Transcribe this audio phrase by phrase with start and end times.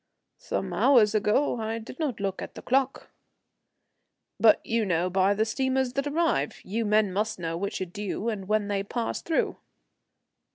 [0.39, 1.59] "Some hours ago.
[1.61, 3.11] I did not look at the clock."
[4.39, 6.55] "But you know by the steamers that arrive.
[6.65, 9.57] You men must know which are due, and when they pass through."